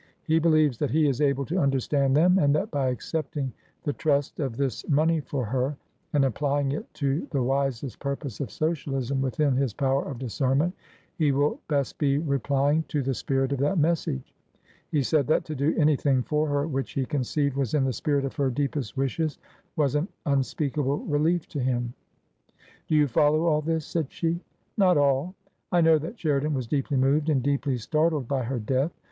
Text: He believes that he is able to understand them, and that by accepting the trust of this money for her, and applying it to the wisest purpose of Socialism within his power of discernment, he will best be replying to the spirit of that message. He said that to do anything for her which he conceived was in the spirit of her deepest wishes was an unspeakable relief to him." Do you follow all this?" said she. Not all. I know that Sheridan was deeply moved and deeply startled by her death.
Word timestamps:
He 0.23 0.39
believes 0.39 0.79
that 0.79 0.89
he 0.89 1.05
is 1.07 1.21
able 1.21 1.45
to 1.45 1.59
understand 1.59 2.17
them, 2.17 2.39
and 2.39 2.55
that 2.55 2.71
by 2.71 2.87
accepting 2.87 3.53
the 3.83 3.93
trust 3.93 4.39
of 4.39 4.57
this 4.57 4.83
money 4.89 5.19
for 5.19 5.45
her, 5.45 5.77
and 6.11 6.25
applying 6.25 6.71
it 6.71 6.91
to 6.95 7.27
the 7.29 7.43
wisest 7.43 7.99
purpose 7.99 8.39
of 8.39 8.49
Socialism 8.49 9.21
within 9.21 9.55
his 9.55 9.75
power 9.75 10.03
of 10.09 10.17
discernment, 10.17 10.73
he 11.19 11.31
will 11.31 11.59
best 11.67 11.99
be 11.99 12.17
replying 12.17 12.81
to 12.87 13.03
the 13.03 13.13
spirit 13.13 13.51
of 13.51 13.59
that 13.59 13.77
message. 13.77 14.33
He 14.89 15.03
said 15.03 15.27
that 15.27 15.45
to 15.45 15.53
do 15.53 15.75
anything 15.77 16.23
for 16.23 16.47
her 16.47 16.65
which 16.67 16.93
he 16.93 17.05
conceived 17.05 17.55
was 17.55 17.75
in 17.75 17.83
the 17.85 17.93
spirit 17.93 18.25
of 18.25 18.35
her 18.37 18.49
deepest 18.49 18.97
wishes 18.97 19.37
was 19.75 19.93
an 19.93 20.07
unspeakable 20.25 20.97
relief 21.05 21.47
to 21.49 21.59
him." 21.59 21.93
Do 22.87 22.95
you 22.95 23.07
follow 23.07 23.43
all 23.43 23.61
this?" 23.61 23.85
said 23.85 24.11
she. 24.11 24.39
Not 24.77 24.97
all. 24.97 25.35
I 25.71 25.79
know 25.81 25.99
that 25.99 26.17
Sheridan 26.19 26.55
was 26.55 26.65
deeply 26.65 26.97
moved 26.97 27.29
and 27.29 27.43
deeply 27.43 27.77
startled 27.77 28.27
by 28.27 28.41
her 28.41 28.57
death. 28.57 28.91